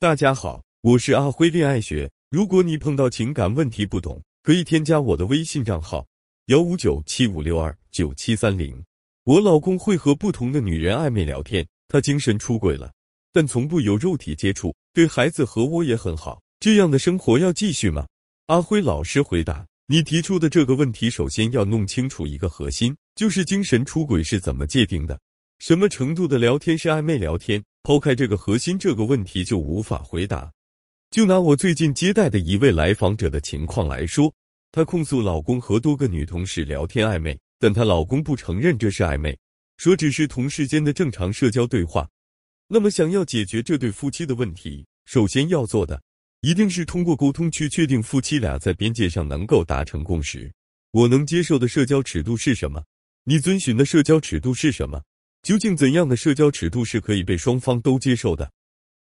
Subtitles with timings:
[0.00, 2.08] 大家好，我是阿辉恋爱学。
[2.30, 6.06] 如果你碰到情感问题不懂，可以添加我的微信账号
[6.46, 8.80] 幺五九七五六二九七三零。
[9.24, 12.92] 我老公会和不同的女人暧昧聊天，他精神出轨了，
[13.32, 16.40] 但从不有肉体接触，对孩子和我也很好。
[16.60, 18.06] 这样的生活要继续吗？
[18.46, 25.18] 阿辉老师回答：你提出的这个问题，首先要弄清楚一个核心，就是精神出轨是怎么界定的。
[25.58, 27.60] 什么程度的聊天是暧昧聊天？
[27.82, 30.52] 抛开这个核心这个问题就无法回答。
[31.10, 34.32] 就拿我最近接待的一位来访者的情况来说，
[34.70, 39.38] 她控诉老公和多个女同事聊天暧昧，但她老公不承认这是暧昧，
[39.78, 42.06] 说只是同事间的正常社交对话。
[42.68, 46.02] 那么，想要解决这对夫妻的问题，首先要做的
[46.42, 50.52] 一定是通过沟通去确定夫妻俩在边界上能够达成共识。
[50.90, 52.84] 我能接受的社交尺度是什么？
[53.24, 55.02] 你遵循的社交尺度是什么？
[55.48, 58.50] 究竟怎样的社交尺度是可以被双方都接受的？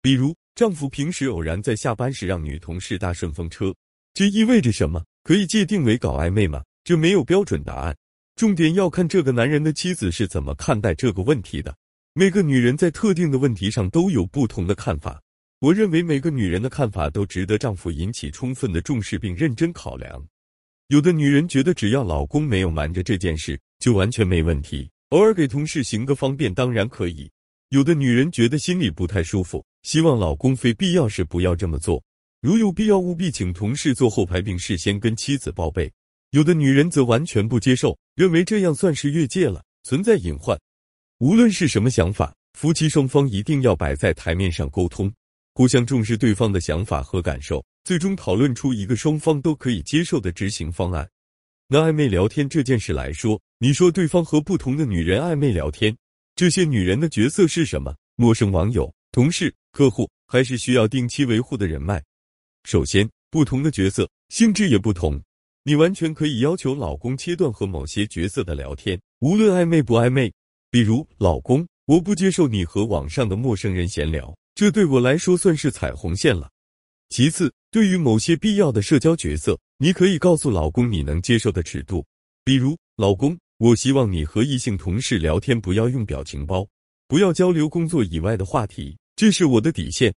[0.00, 3.74] 比如，丈夫平时偶然在下班时让女同事搭顺风车，
[4.14, 5.04] 这意味着什么？
[5.22, 6.62] 可以界定为搞暧昧吗？
[6.82, 7.94] 这没有标准答案，
[8.36, 11.76] 重点要看这个男人的妻子是怎么看待这个问题的。
[12.14, 15.20] 每个女人在特定的问题上都有不同的看法。
[15.58, 20.26] 我认为每个女人的看法都值得丈夫引起充分的重视并认真考量。
[20.88, 24.90] 有的女人觉得只要老公没有瞒着这件事，就完全没问题。
[25.10, 27.28] 偶尔给同事行个方便当然可以，
[27.70, 32.00] 有的女人觉得心里不太舒服，希望老公非必要时不要这么做，
[32.40, 35.90] 如有必要务必请同事坐后排并事先跟妻子报备。
[36.30, 40.56] 有的女人则完全不接受，认为这样算是越界了，存在隐患。
[41.18, 45.12] 无论是什么想法，夫妻双方一定要摆在台面上沟通，
[45.54, 51.10] 互相重视对方的想法和感受，最终讨论出一个双方都可以接受的执行方案。
[51.72, 55.96] 拿暧昧聊天这件事来说，你说对方和不同的女人暧昧聊天，
[56.34, 57.94] 这些女人的角色是什么？
[58.16, 62.02] 陌生网友、同事、客户，还是需要定期维护的人脉？
[62.64, 65.22] 首先，不同的角色性质也不同，
[65.62, 70.32] 你完全可以要求老公切断和某些角色的聊天，无论暧昧不暧昧。
[70.72, 76.50] 比如，老公，我不接受你和网上的陌生人闲聊，这对我来说算是踩红线了。
[77.10, 79.58] 其次，对于某些必要的社交角色。
[79.82, 82.04] 你可以告诉老公你能接受的尺度，
[82.44, 86.68] 比如老公，我希望你和异性同事聊天不要用表情包，
[87.08, 90.14] 不要交流工作以外的话题，这是我的底线。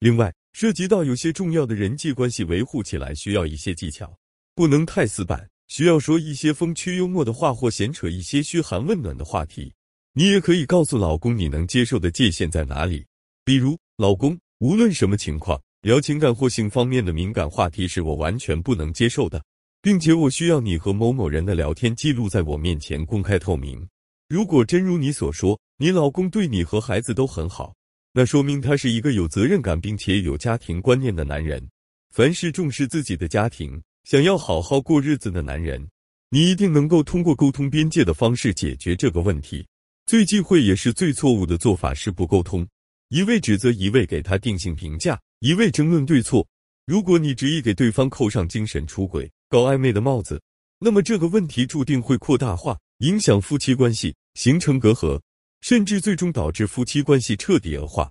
[0.00, 4.18] 另外，涉及到有些重要的人际关系维护起来需要一些技巧，
[4.54, 9.72] 不能太死板，需要说一些风趣幽默的话或闲扯一些嘘寒问暖的话题。
[10.12, 13.06] 你也可以告诉老公你能接受的界限在哪里，
[13.44, 15.62] 比如老公，无论什么情况。
[15.86, 19.40] 聊情感或性方面的敏感话题是我完全不能接受的，
[19.80, 23.86] 并且我需要你和某某人的聊天记录在我面前公开透明。
[24.28, 27.72] 如果真如你所说，你老公对你和孩子都很好，
[28.12, 31.64] 那说明他是一个有责任感并且有家庭观念的男人。
[32.12, 35.88] 凡是重视自己的家庭、想要好好过日子的男人，
[36.30, 39.64] 你一定能够通过沟通边界的方式解决这个问题。
[40.06, 42.66] 最忌讳也是最错误的做法是不沟通，
[43.10, 45.16] 一味指责，一味给他定性评价。
[45.40, 46.46] 一味争论对错，
[46.86, 50.40] 如果你执意给对方扣上精神出轨、搞暧昧的帽子，
[50.78, 55.20] 那么这个问题注定会扩大化，影响夫妻关系，形成隔阂，
[55.60, 58.10] 甚至最终导致夫妻关系彻底恶化。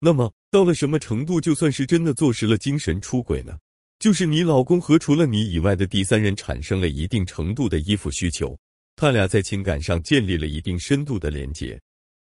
[0.00, 3.56] 那么到了什么程度就算是真的坐实了精神出轨呢？
[4.00, 8.58] 就是你老公和除了你以外的第三人产生了一定程度的依附需求，
[8.96, 11.80] 他俩在情感上建立了一定深度的连结。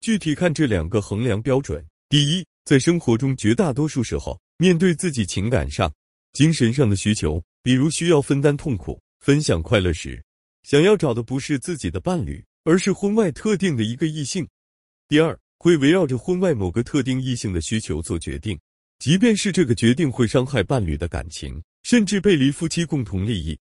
[0.02, 2.46] 具体看这两个衡量标准，第一。
[2.68, 5.90] 在生活中，绝大多数时候，面对自己情感上、
[6.34, 10.22] 精神上的需求，比如需要分担痛苦、分享快乐时，
[10.64, 14.46] 想要找的不是自己的伴侣，而是婚外特定的一个异性。
[15.08, 18.60] 第二，会围绕着婚外某个特定异性的需求做决定，
[19.00, 23.58] 即便是这个决定会伤害伴侣的感情，甚至背离夫妻共同利益。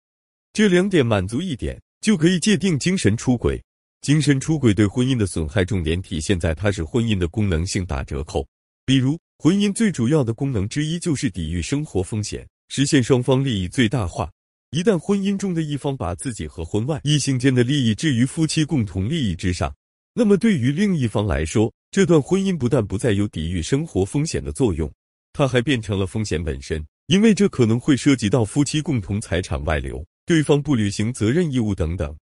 [0.53, 3.61] 这两点满足一点，就可以界定精神出轨。
[4.01, 8.47] 精神出轨对婚姻的损害，重点体现在它使婚姻的功能性打折扣。
[8.85, 14.29] 比如，婚姻最主要的功能之一就是抵御生活风险，实现双方利益最大化。
[14.73, 19.73] 一旦婚姻中的一方把自己和婚外异性间的利益置于夫妻共同利益之上，
[20.15, 24.93] 那么对于另一方来说，这段婚姻不但不再有抵御生活风险的作用，
[25.33, 32.17] 它还变成了风险本身，因为这可能会涉及到夫妻共同财产外流、对方不履行责任义务等等。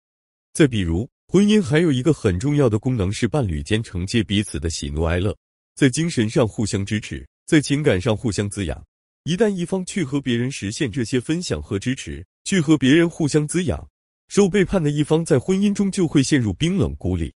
[0.54, 5.38] 再比如，婚姻还有一个很重要的功能是伴侣间承接彼此的喜怒哀乐。
[5.78, 8.84] 在精神上互相支持，在情感上互相滋养。
[9.26, 13.88] 一旦一方去和别人实现这些分享和支持，去和别人互相滋养，
[14.28, 17.32] 受背叛的一方在婚姻中就会陷入冰冷孤立。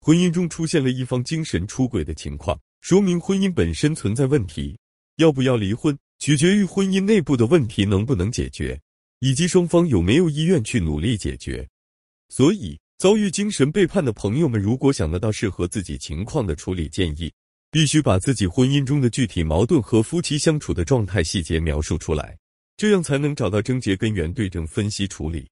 [0.00, 4.76] 婚姻中出现了一方精神出轨的情况，说明婚姻本身存在问题。
[5.18, 8.80] 要不要离婚，取决于婚姻内部的问题能不能解决，
[9.20, 11.64] 以及双方有没有意愿去努力解决。
[12.30, 17.32] 所以，遭遇精神背叛的朋友们，如果想得到适合自己情况的处理建议，
[17.70, 22.36] 必须把自己婚姻中的具体矛盾和夫妻相处的状态细节描述出来，
[22.76, 25.46] 这样才能找到症结根源，对症分析处理。